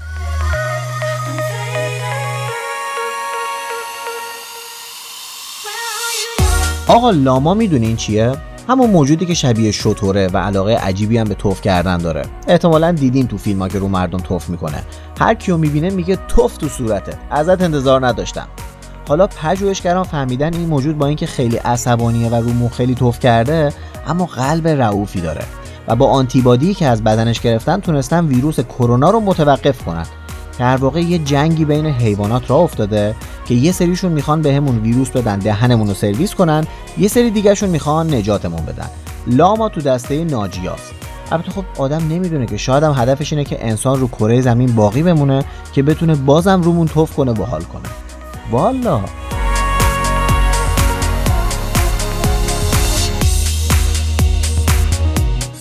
آقا 6.89 7.11
لاما 7.11 7.55
می‌دونین 7.55 7.97
چیه؟ 7.97 8.33
همون 8.69 8.91
موجودی 8.91 9.27
که 9.27 9.35
شبیه 9.35 9.73
شطوره 9.73 10.29
و 10.33 10.37
علاقه 10.37 10.77
عجیبی 10.77 11.19
هم 11.19 11.25
به 11.25 11.35
توف 11.35 11.61
کردن 11.61 11.99
داره. 11.99 12.23
احتمالا 12.49 12.93
دیدین 12.93 13.27
تو 13.27 13.39
فیلم 13.39 13.63
ها 13.63 13.69
که 13.69 13.79
رو 13.79 13.89
مردم 13.89 14.19
توف 14.19 14.49
می‌کنه. 14.49 14.83
هر 15.21 15.35
کیو 15.35 15.57
می‌بینه 15.57 15.91
میگه 15.91 16.19
توف 16.29 16.57
تو 16.57 16.69
صورته. 16.69 17.19
ازت 17.31 17.63
انتظار 17.63 18.07
نداشتم. 18.07 18.49
حالا 19.09 19.27
پژوهشگران 19.27 20.05
فهمیدن 20.05 20.55
این 20.55 20.69
موجود 20.69 20.99
با 20.99 21.07
اینکه 21.07 21.27
خیلی 21.27 21.57
عصبانیه 21.57 22.29
و 22.29 22.35
رو 22.35 22.69
خیلی 22.69 22.95
توف 22.95 23.19
کرده 23.19 23.73
اما 24.07 24.27
قلب 24.27 24.69
رعوفی 24.69 25.21
داره 25.21 25.45
و 25.89 25.97
با 25.97 26.07
آنتیبادی 26.07 26.75
که 26.75 26.87
از 26.87 27.05
بدنش 27.05 27.41
گرفتن 27.41 27.81
تونستن 27.81 28.27
ویروس 28.27 28.61
کرونا 28.61 29.11
رو 29.11 29.21
متوقف 29.21 29.85
کنن. 29.85 30.07
در 30.59 30.77
واقع 30.77 31.01
یه 31.01 31.19
جنگی 31.19 31.65
بین 31.65 31.87
حیوانات 31.87 32.51
را 32.51 32.57
افتاده 32.57 33.15
که 33.45 33.55
یه 33.55 33.73
سریشون 33.73 34.13
می‌خوان 34.13 34.43
بهمون 34.43 34.79
ویروس 34.79 35.11
بدن 35.11 35.39
دهنمون 35.39 35.89
رو 35.89 35.95
سرویس 35.95 36.35
کنن 36.35 36.67
یه 36.99 37.09
سری 37.09 37.31
دیگهشون 37.31 37.71
می‌خوان 37.71 38.15
نجاتمون 38.15 38.65
بدن. 38.65 38.87
لاما 39.27 39.69
تو 39.69 39.81
دسته 39.81 40.25
ناجیاست. 40.25 40.93
البته 41.33 41.51
خب 41.51 41.65
آدم 41.79 42.09
نمی‌دونه 42.09 42.47
که 42.47 42.57
شاید 42.57 42.85
هم 42.85 42.95
هدفش 42.97 43.33
اینه 43.33 43.45
که 43.45 43.67
انسان 43.67 44.01
رو 44.01 44.09
کره 44.09 44.41
زمین 44.41 44.75
باقی 44.75 45.03
بمونه 45.03 45.45
که 45.73 45.83
بتونه 45.83 46.15
بازم 46.15 46.63
رومون 46.63 46.87
توف 46.87 47.17
کنه 47.17 47.33
و 47.33 47.45
حال 47.45 47.63
کنه. 47.63 47.83
والا. 48.51 49.01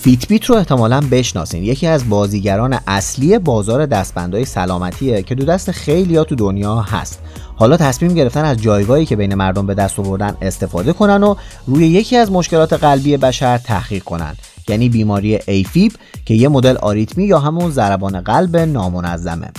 فیتبیت 0.05 0.45
رو 0.45 0.55
احتمالا 0.55 1.01
بشناسین. 1.11 1.63
یکی 1.63 1.87
از 1.87 2.09
بازیگران 2.09 2.79
اصلی 2.87 3.39
بازار 3.39 3.85
دستبندهای 3.85 4.45
سلامتیه 4.45 5.23
که 5.23 5.35
دو 5.35 5.45
دست 5.45 5.71
خیلی 5.71 6.15
ها 6.15 6.23
تو 6.23 6.35
دنیا 6.35 6.75
هست. 6.75 7.21
حالا 7.55 7.77
تصمیم 7.77 8.13
گرفتن 8.13 8.45
از 8.45 8.61
جایگاهی 8.61 9.05
که 9.05 9.15
بین 9.15 9.35
مردم 9.35 9.67
به 9.67 9.73
دست 9.73 9.99
آوردن 9.99 10.37
استفاده 10.41 10.93
کنن 10.93 11.23
و 11.23 11.35
روی 11.67 11.87
یکی 11.87 12.17
از 12.17 12.31
مشکلات 12.31 12.73
قلبی 12.73 13.17
بشر 13.17 13.57
تحقیق 13.57 14.03
کنن. 14.03 14.35
یعنی 14.67 14.89
بیماری 14.89 15.39
ایفیب 15.47 15.91
که 16.25 16.33
یه 16.33 16.47
مدل 16.47 16.77
آریتمی 16.77 17.25
یا 17.25 17.39
همون 17.39 17.71
ضربان 17.71 18.21
قلب 18.21 18.57
نامنظمه. 18.57 19.51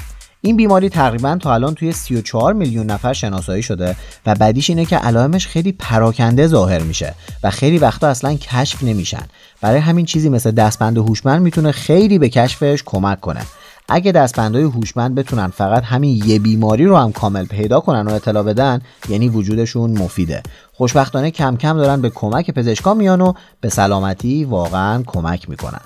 این 0.47 0.57
بیماری 0.57 0.89
تقریبا 0.89 1.39
تا 1.41 1.55
الان 1.55 1.75
توی 1.75 1.93
34 1.93 2.53
میلیون 2.53 2.87
نفر 2.87 3.13
شناسایی 3.13 3.63
شده 3.63 3.97
و 4.27 4.35
بعدیش 4.35 4.71
اینه 4.71 4.85
که 4.85 4.97
علائمش 4.97 5.47
خیلی 5.47 5.73
پراکنده 5.73 6.47
ظاهر 6.47 6.83
میشه 6.83 7.15
و 7.43 7.51
خیلی 7.51 7.79
وقتا 7.79 8.09
اصلا 8.09 8.35
کشف 8.35 8.83
نمیشن. 8.83 9.23
برای 9.61 9.79
همین 9.79 10.07
چیزی 10.07 10.29
مثل 10.29 10.51
دستبند 10.51 10.99
هوشمند 10.99 11.43
می‌تونه 11.43 11.73
خیلی 11.73 12.19
به 12.19 12.29
کشفش 12.29 12.83
کمک 12.87 13.21
کنه. 13.21 13.41
اگه 13.89 14.13
دستبندهای 14.13 14.65
هوشمند 14.65 15.15
بتونن 15.15 15.49
فقط 15.49 15.85
همین 15.85 16.23
یه 16.27 16.39
بیماری 16.39 16.85
رو 16.85 16.97
هم 16.97 17.13
کامل 17.13 17.45
پیدا 17.45 17.81
کنن 17.81 18.09
و 18.09 18.13
اطلاع 18.13 18.43
بدن 18.43 18.81
یعنی 19.09 19.29
وجودشون 19.29 19.99
مفیده. 19.99 20.43
خوشبختانه 20.73 21.31
کم 21.31 21.57
کم 21.57 21.77
دارن 21.77 22.01
به 22.01 22.11
کمک 22.11 22.51
پزشکان 22.51 22.97
میان 22.97 23.21
و 23.21 23.33
به 23.61 23.69
سلامتی 23.69 24.45
واقعا 24.45 25.03
کمک 25.07 25.51
می‌کنن. 25.51 25.81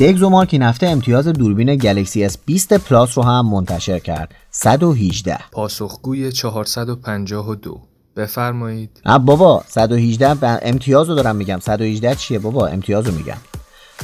دگزومارک 0.00 0.48
این 0.52 0.62
هفته 0.62 0.86
امتیاز 0.88 1.28
دوربین 1.28 1.76
گلکسی 1.76 2.28
S 2.28 2.32
20 2.46 2.72
پلاس 2.72 3.18
رو 3.18 3.24
هم 3.24 3.46
منتشر 3.46 3.98
کرد. 3.98 4.34
118 4.50 5.38
پاسخگوی 5.52 6.32
452 6.32 7.80
بفرمایید. 8.16 8.90
بابا 9.24 9.64
118 9.68 10.34
ب- 10.34 10.58
امتیاز 10.62 11.08
رو 11.08 11.14
دارم 11.14 11.36
میگم. 11.36 11.58
118 11.60 12.14
چیه 12.14 12.38
بابا؟ 12.38 12.66
امتیاز 12.66 13.06
رو 13.06 13.14
میگم. 13.14 13.36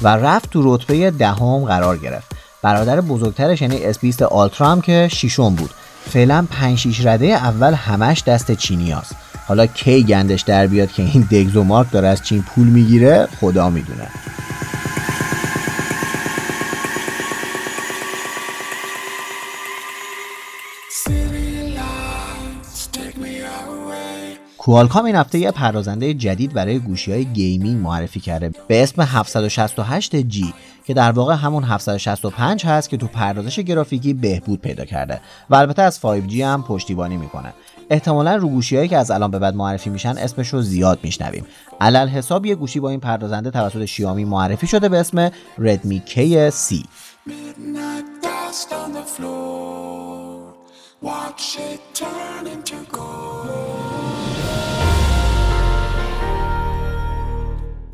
و 0.03 0.09
رفت 0.09 0.51
تو 0.51 0.75
رتبه 0.75 1.11
دهم 1.11 1.65
قرار 1.65 1.99
گرفت. 1.99 2.33
برادر 2.63 3.01
بزرگترش 3.01 3.63
یعنی 3.63 3.93
S20 3.93 4.23
Ultra 4.23 4.69
هم 4.69 4.81
که 4.81 5.09
ششم 5.13 5.55
بود. 5.55 5.71
فعلا 6.11 6.47
5 6.51 6.79
6 6.79 7.07
رده 7.07 7.27
اول 7.27 7.75
همش 7.75 8.23
دست 8.27 8.53
چینیاست 8.53 9.17
حالا 9.47 9.67
کی 9.67 10.03
گندش 10.05 10.43
در 10.43 10.67
بیاد 10.67 10.93
که 10.93 11.03
این 11.03 11.23
DxOMark 11.23 11.91
داره 11.91 12.09
از 12.09 12.23
چین 12.23 12.43
پول 12.43 12.67
می‌گیره 12.67 13.29
خدا 13.41 13.71
می‌دونه. 13.71 14.09
کوالکام 24.67 25.05
این 25.05 25.17
هفته 25.17 25.39
یه 25.39 25.51
پردازنده 25.51 26.15
جدید 26.15 26.53
برای 26.53 26.79
گوشی 26.79 27.13
های 27.13 27.25
gaming 27.25 27.83
معرفی 27.83 28.21
کرده. 28.21 28.51
به 28.69 28.83
اسم 28.83 29.05
768G 29.05 30.45
که 30.87 30.95
در 30.95 31.13
واقع 31.13 31.35
همون 31.35 31.65
765 31.65 32.67
هست 32.67 32.91
که 32.91 32.97
تو 32.97 33.07
پردازش 33.07 33.61
گرافیکی 33.61 34.15
بهبود 34.15 34.61
پیدا 34.61 34.85
کرده. 34.85 35.21
و 35.51 35.55
البته 35.55 35.83
از 35.83 36.01
5G 36.01 36.35
هم 36.35 36.63
پشتیبانی 36.63 37.17
می‌کنه. 37.17 37.55
احتمالا 37.91 38.37
رو 38.37 38.49
گوشی 38.49 38.77
هایی 38.77 38.89
که 38.89 38.97
از 38.97 39.11
الان 39.11 39.31
به 39.31 39.39
بعد 39.39 39.55
معرفی 39.55 39.91
میشن 39.91 40.19
اسمش 40.19 40.49
رو 40.49 40.63
زیاد 40.63 40.99
میشنویم. 41.03 41.47
علل 41.81 42.09
حساب 42.09 42.47
یه 42.47 42.55
گوشی 42.55 42.81
با 42.81 42.91
این 42.91 43.01
پردازنده 43.01 43.51
توسط 43.51 43.85
شیائومی 43.85 44.25
معرفی 44.25 44.67
شده 44.67 44.89
به 44.89 44.99
اسم 44.99 45.29
Redmi 45.59 46.01
K 46.11 46.17
C. 46.51 46.75
Midnight 47.29 48.07
dust 48.23 48.73
on 48.73 48.93
the 48.93 49.07
floor. 49.17 50.55
Watch 51.03 51.59
it 51.71 51.81
turn 52.01 52.47
into 52.55 52.77
gold. 52.93 53.46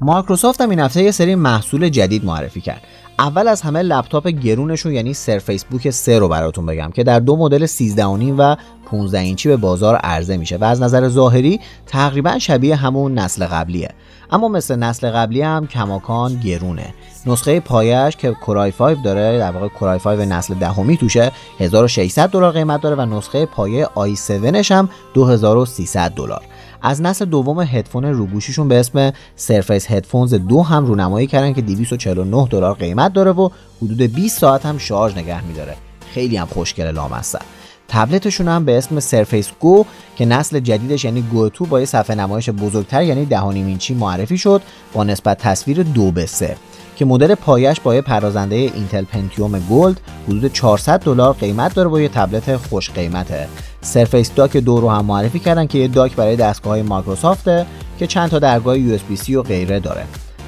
مایکروسافت 0.03 0.61
هم 0.61 0.71
این 0.71 0.81
هفته 0.81 1.03
یه 1.03 1.11
سری 1.11 1.35
محصول 1.35 1.89
جدید 1.89 2.25
معرفی 2.25 2.61
کرد. 2.61 2.83
اول 3.19 3.49
از 3.49 3.63
همه 3.63 3.83
لپتاپ 3.83 4.29
گرونشون 4.29 4.93
یعنی 4.93 5.15
سرفیس 5.15 5.65
بوک 5.65 5.91
3 5.91 6.19
رو 6.19 6.29
براتون 6.29 6.67
بگم 6.67 6.91
که 6.91 7.05
در 7.05 7.21
دو 7.21 7.37
مدل 7.37 7.67
13 7.67 8.05
و 8.07 8.57
15 8.87 9.19
اینچی 9.19 9.49
به 9.49 9.57
بازار 9.57 9.97
عرضه 9.97 10.37
میشه 10.37 10.57
و 10.57 10.65
از 10.65 10.83
نظر 10.83 11.09
ظاهری 11.09 11.61
تقریبا 11.87 12.39
شبیه 12.39 12.77
همون 12.77 13.19
نسل 13.19 13.47
قبلیه. 13.47 13.91
اما 14.31 14.49
مثل 14.49 14.77
نسل 14.77 15.11
قبلی 15.11 15.43
هم 15.43 15.67
کماکان 15.67 16.41
گرونه. 16.41 16.95
نسخه 17.27 17.61
پایش 17.61 18.17
که 18.17 18.31
کورای 18.31 18.71
5 18.71 18.97
داره 19.05 19.39
در 19.39 19.51
واقع 19.51 19.69
کورای 19.69 19.99
5 19.99 20.21
نسل 20.21 20.55
دهمی 20.55 20.97
توشه 20.97 21.33
1600 21.59 22.31
دلار 22.31 22.53
قیمت 22.53 22.81
داره 22.81 22.97
و 22.97 23.17
نسخه 23.17 23.47
پایه 23.47 23.89
i7 23.97 24.71
هم 24.71 24.89
2300 25.15 26.11
دلار. 26.11 26.43
از 26.83 27.03
نسل 27.03 27.25
دوم 27.25 27.61
هدفون 27.61 28.05
روگوشیشون 28.05 28.69
به 28.69 28.81
اسم 28.81 29.12
Surface 29.37 29.91
Headphones 29.91 30.35
دو 30.35 30.62
هم 30.62 30.87
رونمایی 30.87 31.27
کردن 31.27 31.53
که 31.53 31.62
249 31.62 32.47
دلار 32.51 32.75
قیمت 32.75 33.12
داره 33.12 33.31
و 33.31 33.49
حدود 33.83 34.03
20 34.03 34.39
ساعت 34.39 34.67
هم 34.67 34.79
شارژ 34.79 35.17
نگه 35.17 35.45
میداره. 35.45 35.77
خیلی 36.15 36.37
هم 36.37 36.47
خوشگله 36.47 36.93
لامصب. 36.93 37.41
تبلتشون 37.89 38.49
هم 38.49 38.65
به 38.65 38.79
اسم 38.79 39.01
Surface 39.01 39.51
Go 39.61 39.85
که 40.17 40.25
نسل 40.25 40.61
جدیدش 40.61 41.05
یعنی 41.05 41.23
Go 41.23 41.49
2 41.49 41.65
با 41.65 41.81
یه 41.81 41.87
صفحه 41.87 42.17
نمایش 42.17 42.51
بزرگتر 42.51 43.03
یعنی 43.03 43.27
10.5 43.31 43.35
اینچی 43.35 43.95
معرفی 43.95 44.39
شد 44.39 44.62
با 44.93 45.05
نسبت 45.05 45.39
تصویر 45.39 45.83
دو 45.83 46.11
به 46.11 46.27
سه 46.27 46.57
که 46.97 47.05
مدل 47.05 47.35
پایه‌ش 47.35 47.81
با 47.81 47.95
یه 47.95 48.01
پردازنده 48.01 48.57
اینتل 48.57 49.05
Pentium 49.05 49.59
Gold 49.59 50.01
حدود 50.29 50.53
400 50.53 51.01
دلار 51.01 51.35
قیمت 51.35 51.75
داره 51.75 51.91
و 51.91 52.01
یه 52.01 52.09
تبلت 52.09 52.57
خوش 52.57 52.91
قیمته. 52.91 53.49
Surface 53.83 54.35
Dock 54.35 54.57
دو 54.57 54.81
رو 54.81 54.91
هم 54.91 55.05
معرفی 55.05 55.39
کردن 55.39 55.67
که 55.67 55.79
یه 55.79 55.89
داک 55.89 56.17
برای 56.17 56.37
دستگاه 56.37 56.73
های 56.73 56.83
مایکروسافته 56.83 57.67
که 57.99 58.07
چند 58.07 58.31
تا 58.31 58.39
درگاه 58.39 58.79
USB 58.79 59.31
و 59.31 59.43
غیره 59.43 59.81
داره. 59.81 60.05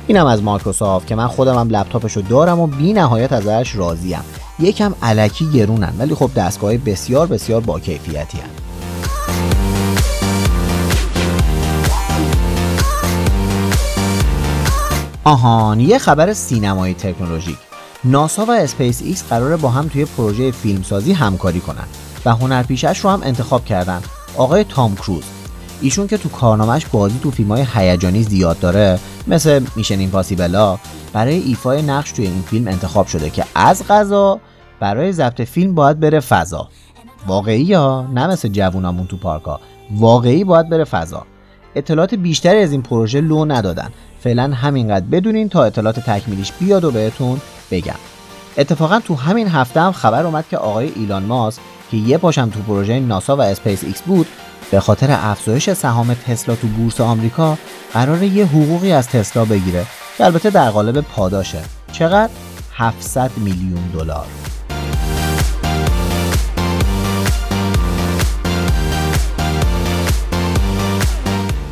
اینم 0.06 0.26
از 0.26 0.42
مایکروسافت 0.42 1.06
که 1.06 1.14
من 1.14 1.26
خودم 1.26 1.58
هم 1.58 1.68
لپتاپشو 1.68 2.20
دارم 2.20 2.60
و 2.60 2.66
بی 2.66 2.92
نهایت 2.92 3.32
ازش 3.32 3.76
راضیم. 3.76 4.20
یکم 4.58 4.94
الکی 5.02 5.50
گرونن 5.50 5.92
ولی 5.98 6.14
خب 6.14 6.30
دستگاه 6.36 6.76
بسیار 6.76 7.26
بسیار 7.26 7.60
با 7.60 7.80
کیفیتی 7.80 8.38
ان. 8.38 8.50
آهان 15.24 15.80
یه 15.80 15.98
خبر 15.98 16.32
سینمایی 16.32 16.94
تکنولوژیک. 16.94 17.56
ناسا 18.04 18.44
و 18.44 18.50
اسپیس 18.50 19.02
ایکس 19.02 19.24
قراره 19.28 19.56
با 19.56 19.68
هم 19.68 19.88
توی 19.88 20.04
پروژه 20.04 20.50
فیلمسازی 20.50 21.12
همکاری 21.12 21.60
کنن. 21.60 21.86
و 22.24 22.30
هنرپیشش 22.30 22.98
رو 22.98 23.10
هم 23.10 23.20
انتخاب 23.22 23.64
کردن. 23.64 24.02
آقای 24.36 24.64
تام 24.64 24.94
کروز. 24.94 25.24
ایشون 25.80 26.06
که 26.06 26.18
تو 26.18 26.28
کارنامهش 26.28 26.86
بازی 26.86 27.18
تو 27.22 27.30
فیلم 27.30 27.48
های 27.48 27.66
هیجانی 27.74 28.22
زیاد 28.22 28.60
داره 28.60 28.98
مثل 29.26 29.64
Mission 29.76 29.98
Impossible 29.98 30.71
ها 30.71 30.78
برای 31.12 31.38
ایفای 31.38 31.82
نقش 31.82 32.12
توی 32.12 32.26
این 32.26 32.42
فیلم 32.42 32.68
انتخاب 32.68 33.06
شده 33.06 33.30
که 33.30 33.44
از 33.54 33.86
قضا 33.88 34.40
برای 34.80 35.12
ضبط 35.12 35.40
فیلم 35.40 35.74
باید 35.74 36.00
بره 36.00 36.20
فضا. 36.20 36.68
واقعی 37.26 37.62
یا 37.62 38.06
نه 38.14 38.26
مثل 38.26 38.48
جوونامون 38.48 39.06
تو 39.06 39.16
پارکا 39.16 39.60
واقعی 39.90 40.44
باید 40.44 40.68
بره 40.68 40.84
فضا. 40.84 41.26
اطلاعات 41.74 42.14
بیشتری 42.14 42.62
از 42.62 42.72
این 42.72 42.82
پروژه 42.82 43.20
لو 43.20 43.44
ندادن. 43.44 43.90
فعلا 44.20 44.52
همینقدر 44.54 45.06
بدونین 45.06 45.48
تا 45.48 45.64
اطلاعات 45.64 46.00
تکمیلیش 46.00 46.52
بیاد 46.52 46.84
و 46.84 46.90
بهتون 46.90 47.40
بگم. 47.70 47.94
اتفاقا 48.56 49.00
تو 49.00 49.14
همین 49.14 49.48
هفته 49.48 49.80
هم 49.80 49.92
خبر 49.92 50.26
اومد 50.26 50.44
که 50.50 50.56
آقای 50.56 50.92
ایلان 50.96 51.22
ماسک 51.22 51.60
که 51.94 52.00
یه 52.00 52.18
پاشم 52.18 52.50
تو 52.50 52.60
پروژه 52.60 53.00
ناسا 53.00 53.36
و 53.36 53.40
اسپیس 53.40 53.84
ایکس 53.84 54.02
بود 54.02 54.26
به 54.70 54.80
خاطر 54.80 55.06
افزایش 55.10 55.70
سهام 55.70 56.14
تسلا 56.14 56.56
تو 56.56 56.66
بورس 56.66 57.00
آمریکا 57.00 57.58
قراره 57.92 58.26
یه 58.26 58.46
حقوقی 58.46 58.92
از 58.92 59.08
تسلا 59.08 59.44
بگیره 59.44 59.86
که 60.18 60.24
البته 60.24 60.50
در 60.50 60.70
قالب 60.70 61.00
پاداشه. 61.00 61.62
چقدر؟ 61.92 62.32
700 62.74 63.30
میلیون 63.36 63.82
دلار. 63.92 64.26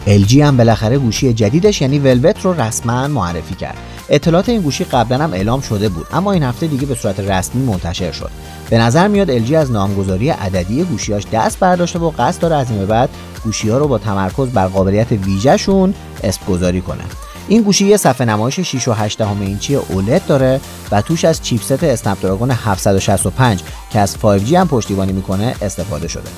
LG 0.06 0.32
هم 0.32 0.56
بالاخره 0.56 0.98
گوشی 0.98 1.32
جدیدش 1.32 1.82
یعنی 1.82 1.98
ولوت 1.98 2.44
رو 2.44 2.60
رسما 2.60 3.08
معرفی 3.08 3.54
کرد. 3.54 3.91
اطلاعات 4.12 4.48
این 4.48 4.60
گوشی 4.60 4.84
قبلا 4.84 5.24
هم 5.24 5.32
اعلام 5.32 5.60
شده 5.60 5.88
بود 5.88 6.06
اما 6.12 6.32
این 6.32 6.42
هفته 6.42 6.66
دیگه 6.66 6.86
به 6.86 6.94
صورت 6.94 7.20
رسمی 7.20 7.62
منتشر 7.64 8.12
شد. 8.12 8.30
به 8.70 8.78
نظر 8.78 9.08
میاد 9.08 9.46
LG 9.46 9.52
از 9.52 9.70
نامگذاری 9.70 10.28
عددی 10.28 10.84
گوشیاش 10.84 11.22
دست 11.32 11.58
برداشته 11.58 11.98
و 11.98 12.10
قصد 12.18 12.40
داره 12.40 12.56
از 12.56 12.70
این 12.70 12.78
به 12.78 12.86
بعد 12.86 13.08
گوشی 13.44 13.68
ها 13.68 13.78
رو 13.78 13.88
با 13.88 13.98
تمرکز 13.98 14.48
بر 14.48 14.66
قابلیت 14.66 15.12
ویژهشون 15.12 15.94
اسم 16.22 16.40
گذاری 16.48 16.80
کنه. 16.80 17.04
این 17.48 17.62
گوشی 17.62 17.86
یه 17.86 17.96
صفحه 17.96 18.26
نمایش 18.26 18.60
6 18.60 18.88
و 18.88 18.92
8 18.92 19.20
اینچی 19.20 19.74
اولد 19.74 20.26
داره 20.26 20.60
و 20.90 21.02
توش 21.02 21.24
از 21.24 21.42
چیپست 21.42 21.84
اسنپ 21.84 22.22
دراگون 22.22 22.50
765 22.50 23.62
که 23.90 23.98
از 24.00 24.16
5G 24.16 24.52
هم 24.52 24.68
پشتیبانی 24.68 25.12
می‌کنه 25.12 25.54
استفاده 25.62 26.08
شده. 26.08 26.28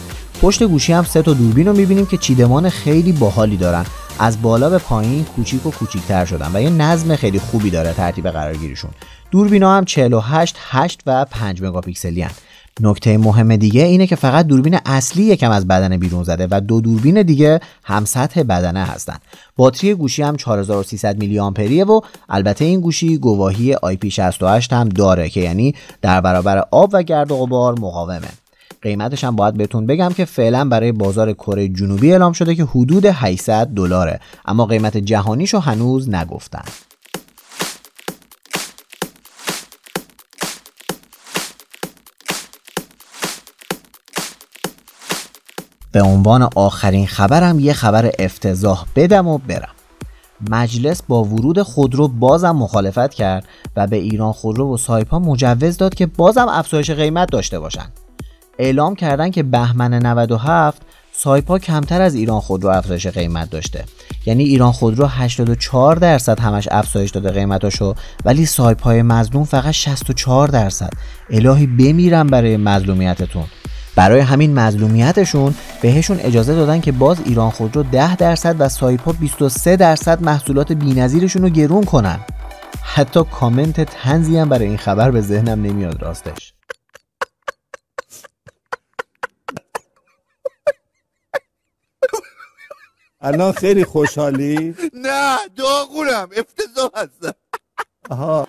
پشت 0.43 0.63
گوشی 0.63 0.93
هم 0.93 1.05
سه 1.05 1.23
تا 1.23 1.33
دوربین 1.33 1.67
رو 1.67 1.73
می‌بینیم 1.73 2.07
که 2.07 2.17
چیدمان 2.17 2.69
خیلی 2.69 3.13
باحالی 3.13 3.57
دارن. 3.57 3.87
از 4.19 4.43
بالا 4.43 4.71
به 4.71 4.79
پایین 4.79 5.25
کوچیک 5.25 5.67
و 5.67 5.71
کوچیکتر 5.71 6.25
شدن 6.25 6.51
و 6.55 6.63
یه 6.63 6.71
نظم 6.71 7.17
خیلی 7.17 7.39
خوبی 7.39 7.71
داره 7.71 7.93
ترتیب 7.93 8.31
قرارگیریشون. 8.31 8.91
دوربینا 9.31 9.77
هم 9.77 9.85
48 9.85 10.57
8 10.59 11.01
و 11.07 11.25
5 11.25 11.63
مگاپیکسلی 11.63 12.23
هن. 12.23 12.31
نکته 12.81 13.19
مهم 13.19 13.57
دیگه 13.57 13.83
اینه 13.83 14.07
که 14.07 14.17
فقط 14.17 14.47
دوربین 14.47 14.79
اصلی 14.87 15.23
یکم 15.23 15.51
از 15.51 15.69
بدنه 15.69 15.99
بیرون 15.99 16.25
زده 16.25 16.49
و 16.51 16.61
دو 16.61 16.81
دوربین 16.81 17.23
دیگه 17.23 17.61
هم 17.85 18.05
سطح 18.05 18.43
بدنه 18.43 18.85
هستن. 18.85 19.17
باتری 19.57 19.95
گوشی 19.95 20.23
هم 20.23 20.37
4300 20.37 21.19
میلی 21.19 21.39
آمپریه 21.39 21.85
و 21.85 22.01
البته 22.29 22.65
این 22.65 22.81
گوشی 22.81 23.19
گواهی 23.19 23.75
IP68 23.75 24.73
هم 24.73 24.89
داره 24.89 25.29
که 25.29 25.41
یعنی 25.41 25.75
در 26.03 26.21
برابر 26.21 26.65
آب 26.71 26.91
و 26.93 27.03
گرد 27.03 27.33
و 27.33 27.37
غبار 27.37 27.81
مقاومه. 27.81 28.29
قیمتش 28.85 29.25
هم 29.25 29.37
باید 29.37 29.55
بهتون 29.55 29.87
بگم 29.87 30.09
که 30.09 30.25
فعلا 30.25 30.65
برای 30.65 30.93
بازار 30.93 31.33
کره 31.33 31.69
جنوبی 31.69 32.13
اعلام 32.13 32.33
شده 32.33 32.55
که 32.55 32.65
حدود 32.65 33.07
800 33.07 33.67
دلاره. 33.67 34.21
اما 34.45 34.67
قیمت 34.67 34.97
جهانیشو 34.97 35.59
هنوز 35.59 36.11
نگفتن. 36.11 36.65
به 45.93 46.03
عنوان 46.03 46.49
آخرین 46.57 47.07
خبرم 47.07 47.59
یه 47.59 47.73
خبر 47.73 48.11
افتضاح 48.19 48.87
بدم 48.97 49.29
و 49.29 49.39
برم. 49.39 49.75
مجلس 50.51 51.03
با 51.03 51.25
ورود 51.25 51.63
خودرو 51.63 52.09
بازم 52.09 52.51
مخالفت 52.51 53.15
کرد 53.15 53.45
و 53.77 53.87
به 53.87 53.97
ایران 53.97 54.33
خودرو 54.33 54.75
و 54.75 54.77
سایپا 54.77 55.19
مجوز 55.19 55.77
داد 55.77 55.95
که 55.95 56.07
بازم 56.07 56.47
افزایش 56.49 56.91
قیمت 56.91 57.31
داشته 57.31 57.59
باشند 57.59 57.93
اعلام 58.59 58.95
کردن 58.95 59.31
که 59.31 59.43
بهمن 59.43 59.95
97 59.95 60.83
سایپا 61.13 61.59
کمتر 61.59 62.03
از 62.03 62.15
ایران 62.15 62.41
خودرو 62.41 62.71
افزایش 62.71 63.07
قیمت 63.07 63.51
داشته. 63.51 63.85
یعنی 64.27 64.45
ایران 64.45 64.73
خودرو 64.73 65.07
84 65.07 65.97
درصد 65.97 66.41
همش 66.41 66.69
افزایش 66.71 67.11
داده 67.11 67.31
قیمتاشو 67.31 67.95
ولی 68.25 68.47
سایپای 68.47 69.03
مظلوم 69.03 69.45
فقط 69.45 69.71
64 69.71 70.49
درصد. 70.49 70.91
الهی 71.31 71.67
بمیرم 71.67 72.27
برای 72.27 72.57
مظلومیتتون. 72.57 73.45
برای 73.97 74.21
همین 74.21 74.55
مظلومیتشون 74.55 75.55
بهشون 75.83 76.21
اجازه 76.21 76.55
دادن 76.55 76.81
که 76.81 76.93
باز 76.93 77.17
ایران 77.25 77.51
خودرو 77.51 77.83
10 77.83 78.17
درصد 78.17 78.57
و 78.59 78.69
سایپا 78.69 79.13
23 79.13 79.77
درصد 79.77 80.23
محصولات 80.23 80.73
بی‌نظیرشون 80.73 81.43
رو 81.43 81.49
گرون 81.49 81.85
کنن. 81.85 82.19
حتی 82.83 83.21
کامنت 83.25 83.81
تنزی 83.81 84.39
هم 84.39 84.49
برای 84.49 84.67
این 84.67 84.77
خبر 84.77 85.11
به 85.11 85.21
ذهنم 85.21 85.63
نمیاد 85.63 86.03
راستش. 86.03 86.54
الان 93.25 93.53
خیلی 93.53 93.85
خوشحالی؟ 93.85 94.75
نه 94.95 95.37
داغونم. 95.57 96.29
افتضاح 96.37 96.91
هستم. 96.95 97.33
آها. 98.11 98.47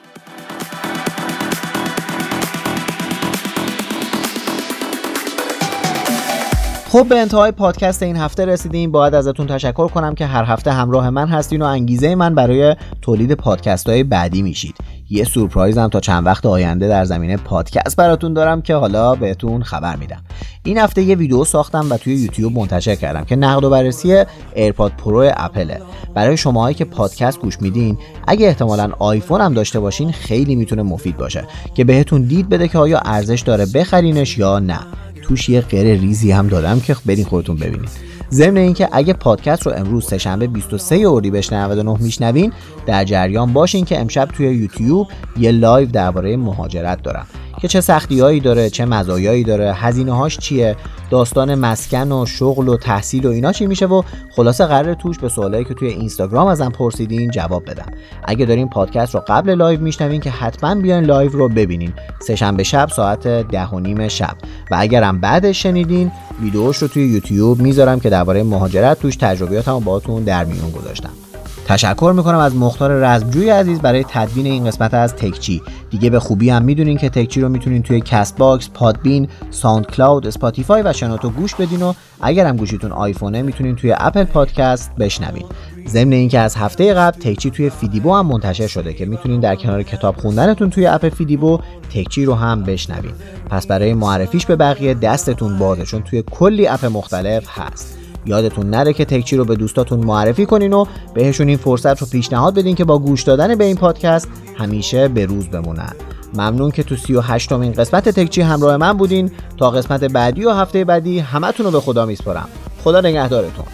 خب 6.90 7.06
به 7.10 7.20
انتهای 7.20 7.52
پادکست 7.52 8.04
این 8.04 8.16
هفته 8.16 8.46
رسیدیم. 8.46 8.92
باید 8.92 9.16
ازتون 9.16 9.48
تشکر 9.48 9.88
کنم 9.88 10.16
که 10.16 10.26
هر 10.26 10.44
هفته 10.44 10.72
همراه 10.72 11.10
من 11.10 11.28
هستین 11.28 11.62
و 11.62 11.66
انگیزه 11.66 12.16
من 12.16 12.36
برای 12.36 12.76
تولید 13.02 13.34
پادکست 13.34 13.90
های 13.90 14.04
بعدی 14.04 14.42
میشید. 14.42 14.76
یه 15.10 15.24
سورپرایز 15.24 15.78
هم 15.78 15.90
تا 15.90 16.00
چند 16.00 16.26
وقت 16.26 16.46
آینده 16.46 16.88
در 16.88 17.06
زمینه 17.06 17.38
پادکست 17.38 17.96
براتون 17.98 18.34
دارم 18.34 18.62
که 18.62 18.76
حالا 18.76 19.16
بهتون 19.16 19.64
خبر 19.64 19.96
میدم. 19.96 20.24
این 20.66 20.78
هفته 20.78 21.02
یه 21.02 21.16
ویدیو 21.16 21.44
ساختم 21.44 21.88
و 21.90 21.98
توی 21.98 22.16
یوتیوب 22.16 22.54
منتشر 22.54 22.96
کردم 22.96 23.24
که 23.24 23.36
نقد 23.36 23.64
و 23.64 23.70
بررسی 23.70 24.24
AirPod 24.56 24.92
Pro 24.92 25.32
اپله. 25.38 25.82
برای 26.14 26.38
شماهایی 26.38 26.76
که 26.76 26.86
پادکست 26.86 27.40
گوش 27.40 27.62
میدین 27.62 27.98
اگه 28.28 28.48
احتمالا 28.48 28.92
آیفون 29.00 29.42
هم 29.42 29.54
داشته 29.54 29.80
باشین 29.80 30.12
خیلی 30.12 30.56
می‌تونه 30.56 30.84
مفید 30.84 31.18
باشه 31.18 31.48
که 31.76 31.84
بهتون 31.84 32.22
دید 32.22 32.50
بده 32.50 32.68
که 32.68 32.78
آیا 32.78 33.00
ارزش 33.00 33.42
داره 33.42 33.66
بخرینش 33.66 34.38
یا 34.38 34.60
نه. 34.60 34.80
توش 35.24 35.50
یه 35.50 35.62
غر 35.62 36.00
ریزی 36.00 36.32
هم 36.32 36.48
دادم 36.48 36.80
که 36.80 36.96
برین 37.06 37.26
خودتون 37.26 37.56
ببینید 37.56 37.90
ضمن 38.32 38.58
اینکه 38.58 38.90
اگه 38.92 39.14
پادکست 39.14 39.66
رو 39.68 39.74
امروز 39.74 40.06
سهشنبه 40.06 40.48
23 40.48 41.10
اردیبهشت 41.10 41.54
99 41.54 41.98
میشنوین 42.00 42.54
در 42.86 43.04
جریان 43.04 43.54
باشین 43.54 43.86
که 43.86 44.00
امشب 44.00 44.26
توی 44.26 44.56
یوتیوب 44.56 45.08
یه 45.40 45.52
live 45.52 45.90
درباره 45.90 46.38
مهاجرت 46.38 47.04
دارم. 47.04 47.28
که 47.62 47.68
چه 47.68 47.82
سختیایی 47.82 48.40
داره 48.40 48.70
چه 48.70 48.86
مزایایی 48.86 49.44
داره 49.44 49.74
هزینه 49.74 50.16
هاش 50.16 50.38
چیه 50.38 50.76
داستان 51.10 51.56
مسکن 51.56 52.12
و 52.12 52.26
شغل 52.26 52.70
و 52.70 52.78
تحصیل 52.78 53.26
و 53.26 53.30
اینا 53.30 53.52
چی 53.52 53.68
میشه 53.68 53.86
و 53.86 54.02
خلاصه 54.36 54.66
قراره 54.66 54.94
توش 54.94 55.20
به 55.20 55.30
سوالایی 55.30 55.66
که 55.66 55.74
توی 55.74 55.88
اینستاگرام 55.88 56.48
ازم 56.48 56.70
پرسیدین 56.70 57.32
جواب 57.32 57.66
بدم. 57.66 57.92
اگه 58.24 58.46
دارین 58.46 58.70
پادکست 58.70 59.16
رو 59.16 59.22
قبل 59.28 59.56
live 59.56 59.82
میشنوین 59.82 60.22
که 60.22 60.30
حتما 60.30 60.76
بیاین 60.76 61.04
live 61.04 61.32
رو 61.32 61.50
ببینین. 61.50 61.94
سهشنبه 62.20 62.64
شب 62.64 62.90
ساعت 62.90 63.28
ده 63.28 63.68
و 63.68 63.80
نیم 63.80 64.08
شب. 64.08 64.36
و 64.72 64.76
اگرم 64.80 65.20
بعدش 65.20 65.64
شنیدین 65.64 66.12
ویدیوش 66.42 66.78
رو 66.78 66.88
توی 66.88 67.08
یوتیوب 67.08 67.62
می‌ذارم 67.62 68.00
که 68.00 68.10
درباره 68.10 68.44
مهاجرت 68.44 69.00
توش 69.00 69.16
تجربیاتمو 69.16 69.80
باهاتون 69.80 70.24
در 70.24 70.46
میون 70.46 70.72
گذاشتم. 70.72 71.25
تشکر 71.68 72.14
می‌کنم 72.16 72.38
از 72.38 72.56
مختار 72.56 72.92
رزمجوی 72.92 73.50
عزیز 73.50 73.80
برای 73.80 74.06
تدوین 74.10 74.46
این 74.46 74.66
قسمت 74.66 74.94
از 74.94 75.16
تکچی. 75.16 75.62
دیگه 75.90 76.10
به 76.10 76.20
خوبی 76.20 76.50
هم 76.50 76.64
می‌دونین 76.64 76.98
که 76.98 77.10
تکچی 77.10 77.42
رو 77.42 77.50
می‌تونین 77.50 77.84
توی 77.84 78.02
Castbox، 78.02 78.70
پادبین، 78.74 79.28
SoundCloud، 79.52 80.28
Spotify 80.28 80.82
و 80.82 80.94
شنوتو 80.94 81.30
گوش 81.30 81.56
بدین 81.56 81.82
و 81.82 81.94
اگر 82.22 82.46
هم 82.46 82.58
گوشیتون 82.58 82.92
آیفونه 82.92 83.42
می‌تونین 83.42 83.76
توی 83.76 83.96
Apple 83.98 84.24
Podcast 84.24 84.96
بشنوین. 84.96 85.46
ضمن 85.88 86.14
اینکه 86.14 86.40
از 86.40 86.56
هفته 86.56 86.94
قبل 86.94 87.20
تکچی 87.20 87.52
توی 87.52 87.70
فیدیبو 87.70 88.16
هم 88.16 88.26
منتشر 88.26 88.68
شده 88.68 88.94
که 88.94 89.06
می‌تونین 89.06 89.40
در 89.40 89.56
کنار 89.56 89.84
کتاب 89.84 90.18
خوندنتون 90.18 90.70
توی 90.70 90.88
app 90.88 91.10
فیدیبو 91.10 91.60
تکچی 91.94 92.26
رو 92.26 92.34
هم 92.34 92.64
بشنوین. 92.64 93.14
پس 93.50 93.68
برای 93.68 93.94
معرفیش 93.94 94.46
به 94.46 94.56
بقیه 94.56 94.94
دستتون 94.94 95.58
بازه 95.58 95.86
چون 95.86 96.02
توی 96.02 96.24
کلی 96.32 96.68
اپ 96.68 96.86
مختلف 96.86 97.44
هست. 97.50 97.98
یادتون 98.26 98.70
نره 98.70 98.94
که 98.94 99.06
تکچی 99.06 99.38
رو 99.38 99.46
به 99.46 99.56
دوستاتون 99.56 100.00
معرفی 100.00 100.46
کنین 100.46 100.74
و 100.74 100.86
بهشون 101.14 101.48
این 101.48 101.58
فرصت 101.58 102.02
رو 102.02 102.08
پیشنهاد 102.08 102.56
بدین 102.56 102.76
که 102.76 102.86
با 102.86 103.00
گوش 103.00 103.24
دادن 103.24 103.56
به 103.56 103.66
این 103.66 103.76
پادکست 103.76 104.30
همیشه 104.58 105.08
به 105.08 105.26
روز 105.26 105.48
بمونن. 105.48 105.94
ممنون 106.34 106.72
که 106.72 106.84
تو 106.84 106.96
38 106.96 107.52
امین 107.52 107.72
قسمت 107.72 108.10
تکچی 108.10 108.42
همراه 108.42 108.78
من 108.78 108.94
بودین. 108.94 109.32
تا 109.58 109.72
قسمت 109.72 110.04
بعدی 110.04 110.46
و 110.46 110.52
هفته 110.52 110.86
بعدی 110.86 111.20
همتون 111.20 111.66
رو 111.66 111.72
به 111.72 111.80
خدا 111.80 112.06
میسپارم. 112.06 112.50
خدا 112.84 113.02
نگهدارتون. 113.02 113.66